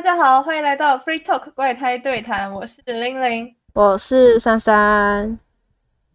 [0.00, 5.38] 大家好，欢迎来到 Free Talk 怪胎对谈，我是玲玲，我是珊珊。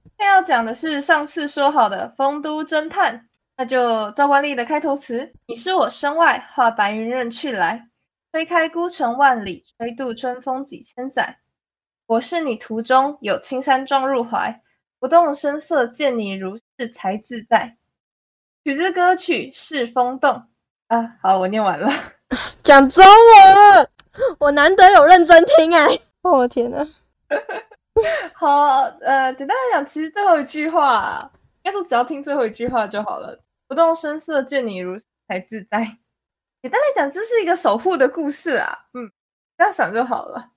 [0.03, 7.87] 今天要讲的是上次说好的丰都侦探，那就照惯例的开头词：你是我身外，化白云任去来，
[8.31, 11.37] 推开孤城万里，吹度春风几千载。
[12.07, 14.63] 我是你途中有青山撞入怀，
[14.99, 17.77] 不动声色见你如是才自在。
[18.63, 20.47] 曲子歌曲是风动
[20.87, 21.87] 啊，好，我念完了。
[22.63, 23.89] 讲中文，
[24.39, 25.99] 我难得有认真听哎！
[26.21, 26.85] 我天哪！
[28.33, 31.29] 好，呃，简单来讲，其实最后一句话，
[31.63, 33.39] 应该说只要听最后一句话就好了。
[33.67, 34.97] 不动声色见你如
[35.27, 35.79] 才自在。
[36.61, 38.85] 简单来讲，这是一个守护的故事啊。
[38.93, 39.11] 嗯，
[39.57, 40.51] 这样想就好了。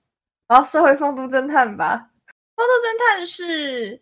[0.47, 2.09] 然后说回《丰都侦探》吧，
[2.55, 4.01] 《丰都侦探》是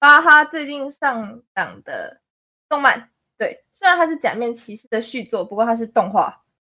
[0.00, 2.20] 巴哈最近上档的
[2.68, 3.10] 动漫。
[3.36, 6.28] 对，虽然它是假面骑士的续作，不过它是动画。《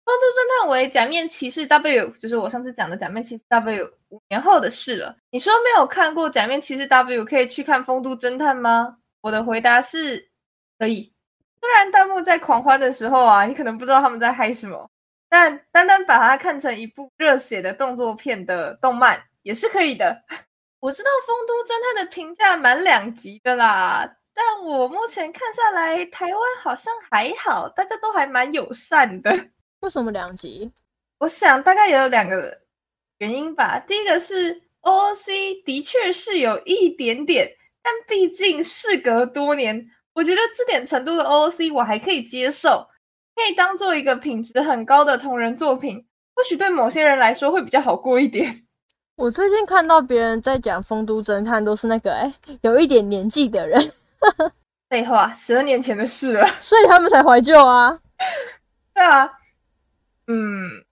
[0.09, 5.15] 丰都侦探》为假面骑士 W，就是我上次讲的假面骑士 W 五年后的事了。
[5.29, 8.97] 你说没有看过假面骑士 W，可以去看《丰都侦探》吗？
[9.21, 10.29] 我的回答是
[10.79, 11.13] 可以。
[11.61, 14.89] 虽然弹幕在狂欢的时候啊，你可能不知道他们在嗨什么，
[15.29, 20.23] 但单单把它看成一部热血的动作片的动漫也是可以的。
[20.79, 29.49] 我知道《丰都侦探》的评价蛮两极的啦，但我目前看下来，台湾好像还好，大家都还蛮友善的。
[29.81, 30.71] 为什么两集？
[31.19, 32.59] 我想大概也有两个
[33.19, 33.79] 原因吧。
[33.79, 37.49] 第一个是 OOC 的确是有一点点，
[37.81, 42.87] 但毕竟事隔多年，我觉得这点程度的 OOC 我还可以接受，
[43.35, 46.05] 可以当做一个品质很高的同人作品，
[46.35, 48.65] 或许对某些人来说会比较好过一点。
[49.15, 53.91] 我最近看到别人在讲《丰都侦探》，都是那个哎，有一点年纪的人。
[54.89, 57.97] 废话，十二年前的事了，所以他们才怀旧啊。
[58.93, 59.38] 对啊。
[60.31, 60.85] 嗯，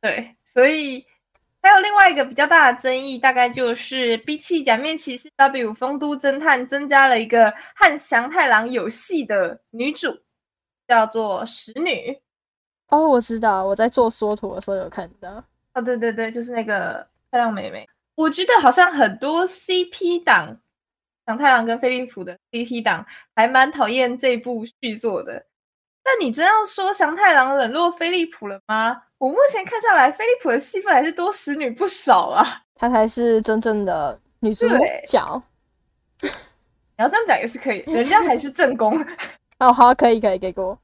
[0.00, 1.06] 对，所以
[1.62, 10.18] 还有另外一个比较大的争议，大概就是比起假面骑士 W 丰都侦探，增加了一个和祥太郎有戏的女主，
[10.88, 12.20] 叫做石女。
[12.88, 15.44] 哦，我知道，我在做缩图的时候有看到。
[15.74, 17.88] 哦，对对对，就是那个漂亮妹妹。
[18.16, 20.60] 我觉得好像很多 CP 党，
[21.24, 23.06] 祥太郎跟飞利浦的 CP 党
[23.36, 25.46] 还蛮讨厌这部续作的。
[26.10, 29.02] 那你真要说祥太郎冷落菲利普了吗？
[29.18, 32.42] 我目前看下来，菲利普的戏份还是多使女不少啊。
[32.74, 34.66] 她才是真正的女主
[35.06, 35.42] 角。
[36.22, 36.30] 你
[36.96, 38.98] 要这样讲也是可以，人家还是正宫。
[39.60, 40.78] 哦，好，可以，可以给过。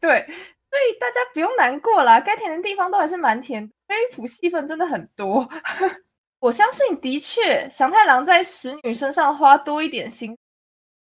[0.00, 3.70] 对，所以大家不用难过啦，该甜的地方都还是蛮甜。
[3.86, 5.46] 菲利普戏份真的很多，
[6.40, 10.34] 我相信的确祥太郎在使女身上花多一点心。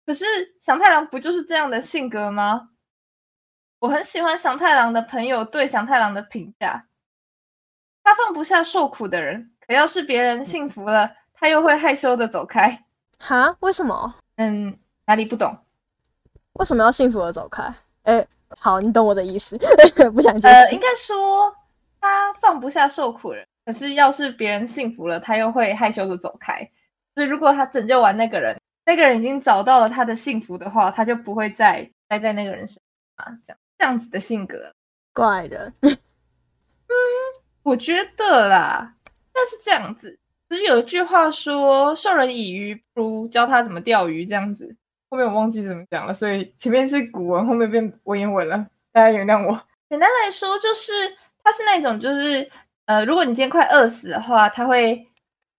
[0.06, 0.24] 可是
[0.60, 2.70] 祥太郎不就是这样的性格吗？
[3.84, 6.86] 我很喜欢祥太郎的朋友对祥太郎的评价，
[8.02, 12.82] 他放不下受苦的人，可要是别人幸福了，他又会害羞的走开。
[13.18, 13.54] 哈？
[13.60, 14.14] 为什么？
[14.36, 14.74] 嗯，
[15.04, 15.54] 哪里不懂？
[16.54, 17.62] 为什么要幸福的走开？
[18.04, 18.26] 哎，
[18.58, 19.54] 好，你懂我的意思，
[20.14, 20.74] 不想解释。
[20.74, 21.54] 应该说
[22.00, 26.58] 他放不下受苦人，可是要是别人幸福了，他又会害羞的走开。
[27.14, 32.80] 所以如果他拯救完那个人，那个人已经找到了他的幸福的话，他就不会再待在那个人身
[33.18, 33.58] 上啊，这样。
[33.78, 34.74] 这样子的性格，
[35.12, 35.72] 怪的。
[35.80, 35.98] 嗯，
[37.62, 38.94] 我觉得啦，
[39.32, 40.18] 但是这样子，
[40.48, 44.24] 只是有一句话说“授人以鱼，不如教他怎么钓鱼”。
[44.26, 44.74] 这样子，
[45.10, 49.60] 后面我忘记怎么讲了，所以前面是古文，后面变文言文了，大家原谅我。
[49.88, 50.92] 简单来说，就是
[51.42, 52.50] 他是那种，就是
[52.86, 55.06] 呃，如果你今天快饿死的话，他会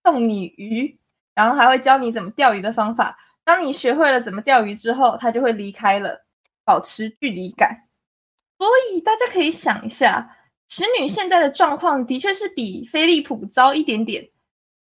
[0.04, 0.98] 送你鱼，
[1.34, 3.18] 然后还会教你怎么钓鱼的方法。
[3.44, 6.26] 当你学会了怎么钓鱼之后，他就会离开了，
[6.64, 7.85] 保持距离感。
[8.58, 10.38] 所以大家可以想一下，
[10.70, 14.26] 使女现在的状况的确是比菲利普糟一点点，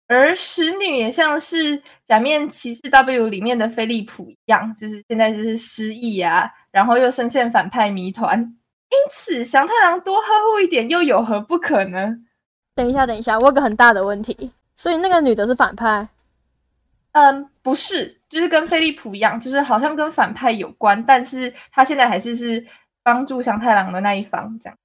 [0.08, 8.40] 而使女也像是假面骑士 W 里面的菲利普一样，就是现在就是失忆啊，然后又深陷反派谜团。
[8.40, 12.14] 因此，祥太郎多呵护一点又有何不可呢？
[12.75, 16.07] 等一下，等一下，我有个很大的问题，所以那个女的是反派？
[17.14, 22.66] 嗯，不是，就是跟飞利浦一样，就是好像跟反派有关，但是她现在还是是。
[23.03, 24.77] 帮助祥太郎的那一方，这样，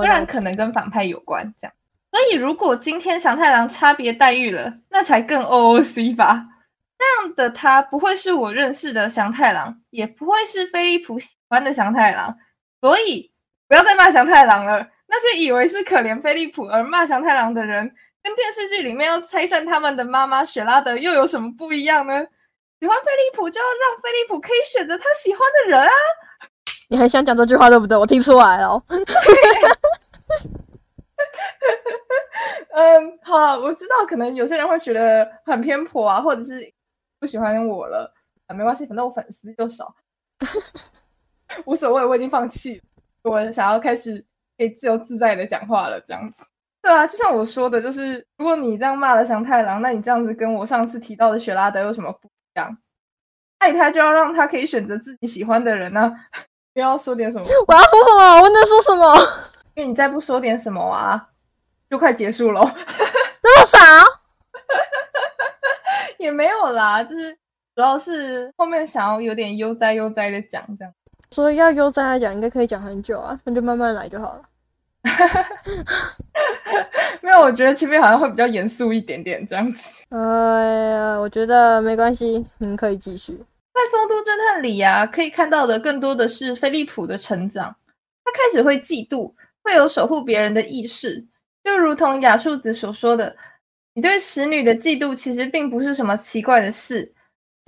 [0.00, 1.72] 虽然可能跟反派有关，这样，
[2.10, 6.46] 所以如果今天祥太郎差别待遇了，那才更 OOC 吧。
[6.98, 12.36] 那样的他不会是我认识的祥太郎，也不会是飞利浦喜欢的祥太郎，
[12.80, 13.30] 所以
[13.68, 14.84] 不要再骂祥太郎了。
[15.06, 22.26] 那些以为是可怜飞利浦而骂祥太郎的人，跟电视剧里面要拆散他们的妈妈雪拉德又有什么不一样呢？
[22.80, 25.92] 喜欢飞利浦就要让飞利浦可以选择他喜欢的人啊！
[26.88, 27.96] 你还想讲这句话对不对？
[27.96, 28.82] 我听出来了。
[32.70, 36.72] 嗯，好我知道，可能有些人会觉得很偏颇啊，或者是
[37.18, 38.12] 不喜欢我了
[38.46, 39.94] 啊，没关系，反正我粉丝就少，
[41.66, 42.82] 无所谓，我已经放弃了，
[43.30, 44.24] 我想要开始
[44.56, 46.44] 可以自由自在的讲话了，这样子。
[46.80, 52.78] 对啊，就像我说的，就是如果你这样骂了祥太郎，那你这样子跟我上次提到的雪拉德有什么不一样？
[53.58, 56.14] 爱他就要让他可以选择自己喜欢的人呢、
[56.78, 58.40] 不要说点什么，我要说什么？
[58.40, 59.16] 我能说什么？
[59.74, 61.28] 因为你再不说点什么啊，
[61.90, 62.62] 就快结束了。
[63.42, 63.76] 那么少？
[66.18, 67.32] 也没有啦，就是
[67.74, 70.94] 主要是后面想要有点悠哉悠哉的讲这样。
[71.32, 74.42] 所以要悠哉的讲，应该可以讲很久啊，那就慢慢来就好了。
[77.20, 80.04] 没有，我觉得前面好像会比较严肃一点点这样子。
[80.10, 80.18] 哎
[80.94, 83.44] 呀，我觉得没关系，你们可以继续。
[83.78, 87.72] 在《丰都侦探》里啊，可以看到的更多的是菲利普的成长。
[88.24, 89.32] 他开始会嫉妒，
[89.62, 91.24] 会有守护别人的意识，
[91.62, 93.36] 就如同雅树子所说的，
[93.94, 97.14] 你对使女的嫉妒其实并不是什么奇怪的事，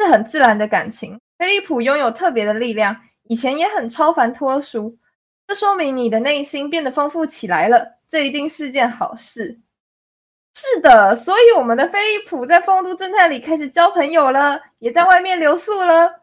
[0.01, 1.17] 是很自然的感情。
[1.39, 2.97] 菲利普拥有特别的力量，
[3.29, 4.99] 以前也很超凡脱俗，
[5.47, 9.61] 这说明你的内心变得丰富起来了，这一定是件好事。
[10.55, 16.21] 是的，所以我们的飞利浦在《丰都侦探》里开始交朋友了，也在外面留宿了。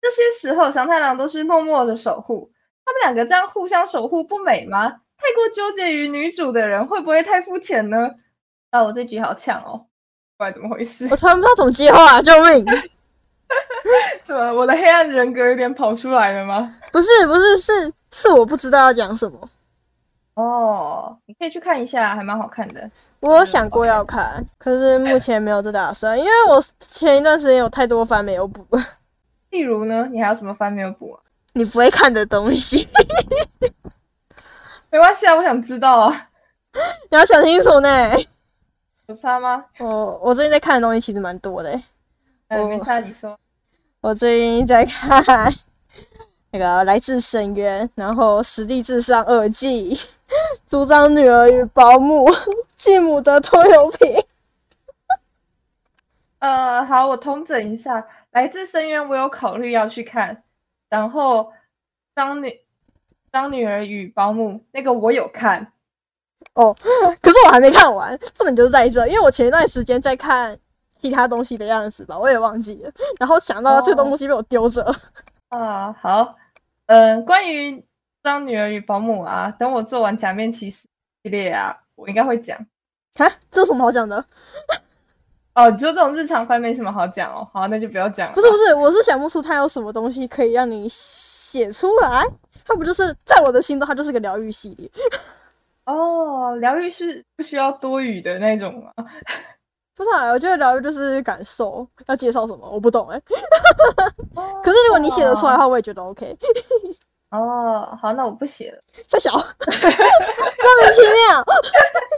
[0.00, 2.50] 这些时候，祥太郎都是默默的守护。
[2.84, 4.88] 他们两个这样互相守护，不美吗？
[5.16, 8.10] 太过纠结于女主的人，会不会太肤浅呢？
[8.70, 9.86] 啊，我这局好呛哦，
[10.36, 11.06] 不知道怎么回事？
[11.10, 12.64] 我突然不知道怎么接话，救命！
[14.24, 16.76] 怎么我的黑暗人格有点跑出来了吗？
[16.92, 19.50] 不是不是是是我不知道要讲什么。
[20.34, 22.90] 哦，你可以去看一下，还蛮好看的。
[23.20, 28.66] 我有想过要看，可是目前没有这打算，因为我前一段时间有太多番没有补。
[29.50, 31.20] 例如呢，你还有什么番没有补啊？
[31.52, 32.88] 你不会看的东西，
[34.90, 36.28] 没关系啊，我想知道啊。
[37.10, 37.88] 你要想清楚呢。
[39.06, 39.64] 有差吗？
[39.78, 41.84] 我我最近在看的东西其实蛮多的欸。
[42.48, 43.36] 嗯，我没差，你说。
[44.00, 45.22] 我最近在看
[46.52, 49.96] 那个《来自深渊》，然后《实地至上二季》，
[50.66, 52.24] 《组长女儿与保姆》，
[52.80, 54.08] 继母的拖油瓶。
[56.40, 58.00] 呃，好，我通整一下，
[58.30, 60.42] 《来自深渊》我有考虑要去看，
[60.88, 61.52] 然后
[62.14, 62.58] 当女
[63.30, 65.70] 当女儿与保姆那个我有看，
[66.54, 66.74] 哦
[67.20, 70.58] 可是我还没看完，重点就是在这，因为我前一段时间在看
[70.98, 74.82] 其他东西的样子吧，我也忘记了，然后想到这个东西被我丢着。
[75.50, 76.34] 啊，好，
[76.86, 77.84] 嗯、关于
[78.22, 80.88] 当女儿与保姆啊，等我做完假面骑士
[81.22, 82.56] 系列啊，我应该会讲。
[83.18, 84.24] 啊，这有什么好讲的？
[85.54, 88.34] 哦，就这种日常番没什么好讲哦，好，那就不要讲了。
[88.34, 92.24] 不是不是，我是想不出它有什么东西可以让你写出来。
[92.64, 94.88] 它不就是在我的心中，它就是个疗愈系列。
[95.86, 98.92] 哦，疗愈是不需要多语的那种吗？
[99.96, 101.86] 不是、啊，我觉得疗愈就是感受。
[102.06, 103.20] 要介绍什么，我不懂哎、
[104.36, 106.38] 哦可是如果你写得出来的话，我也觉得 OK。
[107.30, 108.82] 哦，好，那我不写了。
[109.08, 109.46] 太小， 莫名
[110.94, 111.44] 其妙。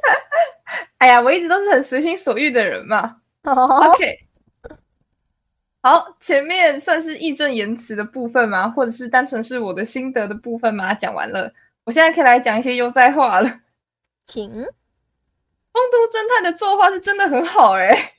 [0.99, 3.17] 哎呀，我一直都是很随心所欲的人嘛。
[3.45, 4.19] 好 OK，
[5.83, 8.69] 好，前面算是义正言辞的部分吗？
[8.71, 10.95] 或者是单纯是我的心得的部分吗？
[10.95, 11.53] 讲完了，
[11.85, 13.61] 我现在可以来讲一些悠哉话了。
[14.25, 18.13] 请丰都侦探的作画是真的很好哎、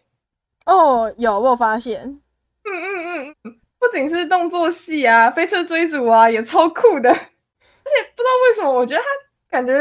[0.65, 2.01] 哦，有我有发现，
[2.65, 3.12] 嗯嗯嗯
[3.93, 7.09] 仅是动作戏啊，飞车追逐啊，也超酷的。
[7.85, 9.07] 而且不知道为什么，我觉得他
[9.49, 9.73] 感觉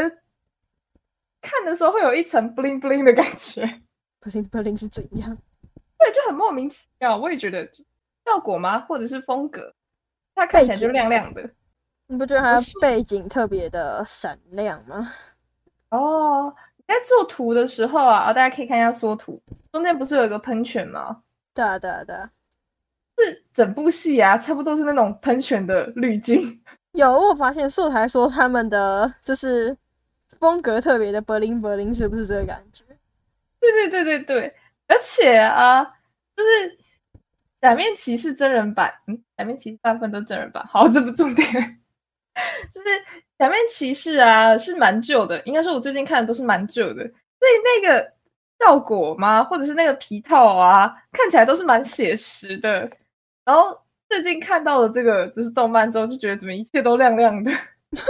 [1.41, 3.81] 看的时候会有一层 bling bling 的感觉，
[4.19, 5.37] 不灵不灵是怎样？
[5.97, 7.17] 对，就很莫名其妙。
[7.17, 7.65] 我也觉得
[8.25, 9.73] 效果吗，或者是风格，
[10.35, 11.49] 它看起来就亮亮的。
[12.07, 15.13] 你不觉得它背景特别的闪亮吗？
[15.89, 19.41] 哦，你在做图的时候啊，大家可以看一下缩图，
[19.71, 21.23] 中间不是有一个喷泉吗？
[21.53, 22.15] 对啊对啊对
[23.53, 26.61] 整部戏啊，差不多是那种喷泉的滤镜。
[26.93, 29.75] 有我发现素材说他们的就是
[30.39, 32.83] 风格特别的 bling bling，是不是这个感觉？
[33.59, 34.55] 对对对对对，
[34.87, 35.83] 而且啊，
[36.35, 36.77] 就是
[37.61, 40.65] 假面骑士真人版，嗯，假面骑士大部分都真人版。
[40.67, 41.47] 好，这不重点，
[42.73, 42.87] 就是
[43.39, 48.13] 假面骑士啊是蛮旧的，应该说我最近看的都是蛮旧的，所以那个
[48.59, 52.87] 效果嘛，或者是那个皮套啊，看起来都是蛮写实的。
[53.45, 53.77] 然后
[54.09, 57.51] 最近看到了这个就是动漫之后，就觉得怎么一切都亮亮的，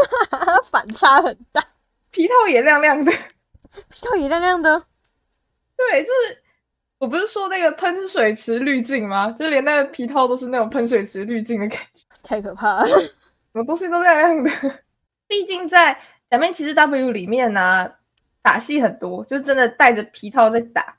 [0.69, 1.63] 反差很大，
[2.11, 3.11] 皮套也亮亮的。
[3.89, 4.85] 皮套也亮亮的。
[5.75, 6.43] 对，就是
[6.99, 9.31] 我不是说那个喷水池滤镜吗？
[9.31, 12.87] 就连那个皮套都是那种喷水池滤镜的感觉，太可怕了！
[13.01, 13.09] 什
[13.53, 14.49] 么东西都亮亮的。
[15.27, 15.93] 毕竟在
[16.29, 17.91] 《假面骑士 W》里面呢、
[18.43, 20.95] 打戏很多，就真的带着皮套在打。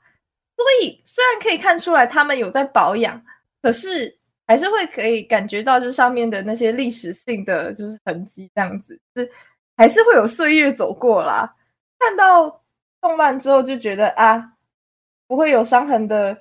[0.57, 3.21] 所以虽然可以看出来他们有在保养，
[3.61, 9.31] 可是还是会可以感觉到，就是上面的那些历史性的就是痕迹，这样子，就是
[9.75, 11.55] 还是会有岁月走过啦。
[11.97, 12.63] 看到
[13.01, 14.53] 动漫之后就觉得啊，
[15.27, 16.37] 不会有伤痕的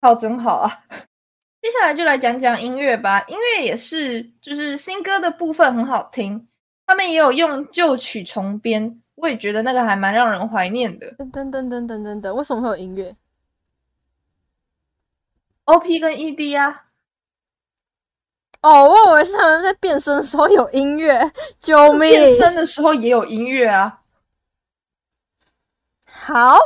[0.00, 0.84] 好真好啊。
[1.60, 6.48] 接下来就来讲讲音乐吧，音乐也是，就是新歌的部分很好听，
[6.86, 11.14] 他们也有用旧曲重编，我也觉得那个还蛮让人怀念的。
[11.16, 13.14] 噔噔噔噔噔噔噔，为什么会有音乐
[15.64, 16.86] ？OP 跟 ED 啊？
[18.68, 21.18] 哦，我以为是他们在变身的时候有音乐，
[21.58, 22.10] 救命！
[22.10, 24.00] 变身的时候也有音乐啊。
[26.04, 26.58] 好，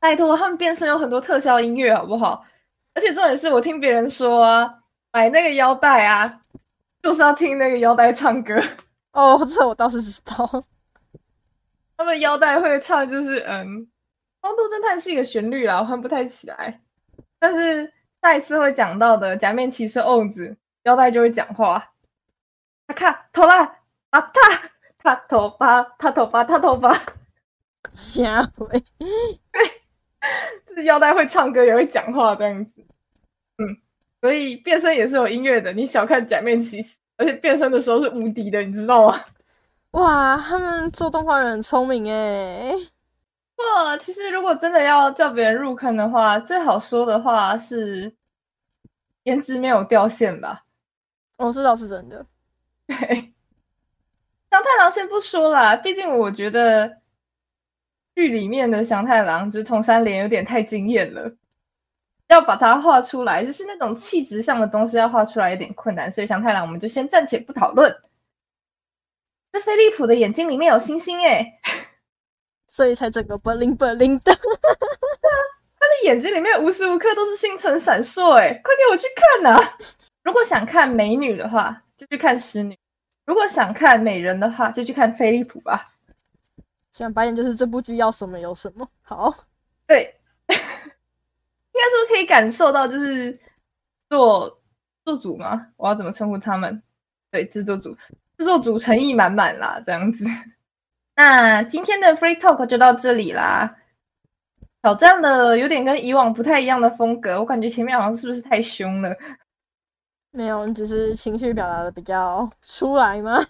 [0.00, 2.44] 拜托，他们变身有很多特效音乐，好不好？
[2.94, 4.74] 而且重点是我听别人说啊，
[5.12, 6.40] 买那个腰带啊，
[7.00, 8.60] 就是要听那个腰带唱歌。
[9.12, 10.64] 哦，这我倒是知道。
[11.96, 13.68] 他们腰带会唱，就是嗯，
[14.40, 16.80] 《光度侦探》是一个旋律啦，我哼不太起来。
[17.38, 17.92] 但是
[18.22, 20.48] 下一次会讲到的《假面骑士 o 子》，
[20.84, 21.92] 腰带就会讲话。
[22.86, 23.78] 他看头啦，
[24.10, 26.94] 啊他他头发，他头发，他头发，
[27.96, 28.84] 下回。
[30.64, 32.80] 就是腰带会唱歌也会讲话这样子，
[33.58, 33.76] 嗯，
[34.20, 35.72] 所以变身也是有音乐的。
[35.72, 39.20] 你小看假面骑士，而且变身的时候是无敌的，你知道吗？
[39.90, 42.72] 哇，他们做动画人很聪明哎。
[43.62, 48.14] 不，其实如果真的要叫别人入坑的话，最好说的话是
[49.22, 50.64] 颜值没有掉线吧？
[51.36, 52.26] 哦，这倒是真的。
[52.86, 52.96] 对，
[54.50, 57.00] 祥太郎先不说啦，毕竟我觉得。
[58.14, 61.34] 剧里面的祥太郎就是同山莲有点太惊艳了，
[62.28, 67.90] 要把它画出来，就是那种气质上的东西要画出来有点困难，所以祥太郎我们就先暂且不讨论。
[69.50, 71.58] 这飞利浦的眼睛里面有星星哎，
[72.72, 74.34] 所以才整个 bling bling 的。
[74.34, 79.62] 他的眼睛里面无时无刻都是星辰闪烁哎，快给我去看呐！
[80.22, 82.74] 如果想看美女的话，就去看狮女；
[83.26, 85.92] 如果想看美人的话，就去看飞利浦吧。
[86.92, 89.34] 想白点就是这部剧要什么有什么好，
[89.86, 90.14] 对，
[90.48, 90.56] 应该
[91.90, 93.38] 是可以感受到就是
[94.08, 94.62] 做
[95.04, 95.68] 做主吗？
[95.76, 96.82] 我要怎么称呼他们？
[97.30, 97.94] 对，制作组，
[98.38, 100.24] 制作组诚意满满啦，这样子。
[101.14, 103.76] 那今天的 Free Talk 就到这里啦。
[104.82, 109.14] 挑战了有点跟以往不太一样的风格，我感觉前面好像是不是太凶了？
[110.32, 113.38] 没有，你只是情绪表达的比较出来吗？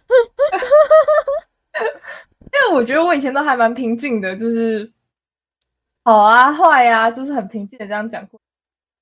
[2.53, 4.93] 因为我觉得我以前都还蛮平静的，就是
[6.05, 8.39] 好啊坏啊，就是很平静的这样讲过。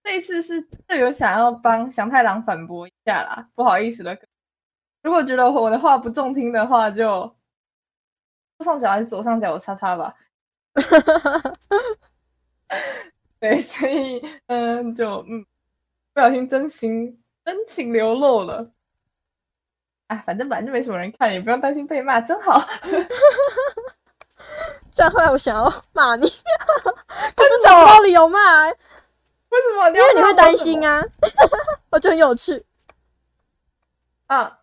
[0.04, 4.16] 这一次是队友想要帮祥太郎反驳一下啦，不好意思了。
[5.02, 7.34] 如果觉得我的话不中听的话，就右
[8.64, 10.14] 上角还是左上角我叉叉吧。
[13.40, 15.44] 对，所以嗯，就嗯，
[16.12, 18.70] 不小心真情真情流露了。
[20.08, 22.60] 啊，反正本来就没什么人看，也不用担心被骂，真好。
[24.94, 28.66] 再后来我想要骂你， 可是找不到理由骂。
[28.68, 28.74] 为
[29.62, 29.88] 什么？
[29.88, 31.02] 因为你会担心啊。
[31.90, 32.64] 我觉得很有趣。
[34.26, 34.60] 啊，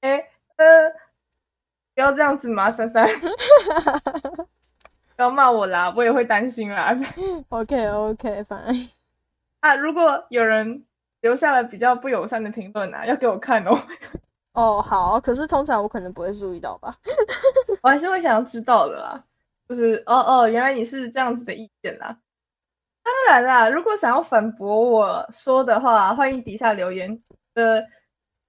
[0.00, 0.92] 哎，呃，
[1.96, 3.08] 不要这样子嘛，珊珊。
[5.16, 6.94] 不要骂我啦，我也会担心啦。
[7.48, 8.62] OK，OK，反
[9.60, 10.84] 啊，如果有人
[11.22, 13.74] 留下了比较不友善的评论啊，要给我看哦。
[14.52, 16.94] 哦，好，可是通常我可能不会注意到吧，
[17.82, 19.24] 我还是会想要知道的啦。
[19.66, 22.14] 就是哦哦，原来你是这样子的意见啦。
[23.02, 27.18] 当然啦，如果想要反驳我说的话，欢迎底下留言。
[27.54, 27.80] 呃，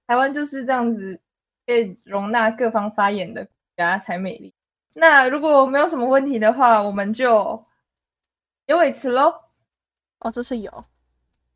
[0.06, 1.18] 台湾就是这样子，
[1.68, 4.54] 可以容纳各方发言的国家才美丽。
[4.94, 7.62] 那如果没有什么问题的话，我们就
[8.66, 9.34] 结尾词喽。
[10.20, 10.72] 哦，这是有，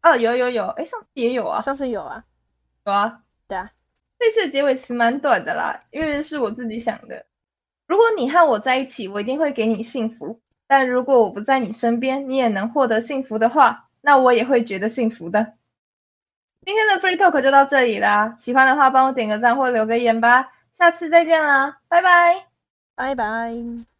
[0.03, 2.23] 哦，有有有，哎，上次也有啊，上次有啊，
[2.85, 3.73] 有啊，对啊。
[4.19, 7.25] 这次的结尾词蛮短的啦，因为是我自己想的。
[7.87, 15.55] 如果你和我在一起，我一定会给你幸福；但如果我不在你身边，你也能获得幸福的话，那我也会觉得幸福的。
[16.65, 20.53] 今天的 Free Talk 就到这里啦，喜欢的话帮我点个赞或留个言吧。
[20.73, 22.47] 下次再见啦，拜拜，
[22.95, 23.92] 拜拜。